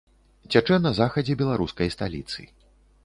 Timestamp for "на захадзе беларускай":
0.85-1.93